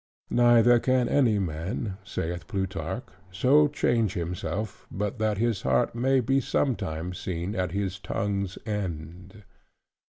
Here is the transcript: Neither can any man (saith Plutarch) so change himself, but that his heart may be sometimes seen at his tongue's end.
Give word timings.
Neither 0.31 0.79
can 0.79 1.07
any 1.07 1.37
man 1.37 1.99
(saith 2.03 2.47
Plutarch) 2.47 3.03
so 3.31 3.67
change 3.67 4.13
himself, 4.15 4.87
but 4.89 5.19
that 5.19 5.37
his 5.37 5.61
heart 5.61 5.93
may 5.93 6.21
be 6.21 6.41
sometimes 6.41 7.19
seen 7.19 7.53
at 7.55 7.71
his 7.71 7.99
tongue's 7.99 8.57
end. 8.65 9.43